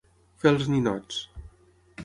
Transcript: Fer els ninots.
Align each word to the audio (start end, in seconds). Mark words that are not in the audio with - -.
Fer 0.43 0.53
els 0.53 0.71
ninots. 0.75 1.21